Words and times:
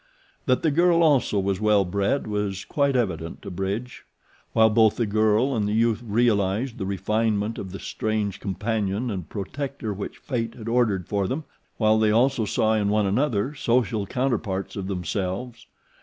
That 0.47 0.63
the 0.63 0.71
girl 0.71 1.03
also 1.03 1.37
was 1.39 1.61
well 1.61 1.85
bred 1.85 2.25
was 2.25 2.65
quite 2.65 2.95
evident 2.95 3.43
to 3.43 3.51
Bridge, 3.51 4.03
while 4.51 4.71
both 4.71 4.95
the 4.95 5.05
girl 5.05 5.55
and 5.55 5.67
the 5.67 5.73
youth 5.75 6.01
realized 6.03 6.79
the 6.79 6.87
refinement 6.87 7.59
of 7.59 7.71
the 7.71 7.77
strange 7.77 8.39
companion 8.39 9.11
and 9.11 9.29
protector 9.29 9.93
which 9.93 10.17
Fate 10.17 10.55
had 10.55 10.67
ordered 10.67 11.07
for 11.07 11.27
them, 11.27 11.43
while 11.77 11.99
they 11.99 12.09
also 12.09 12.45
saw 12.45 12.73
in 12.73 12.89
one 12.89 13.05
another 13.05 13.53
social 13.53 14.07
counterparts 14.07 14.75
of 14.75 14.87
themselves. 14.87 15.67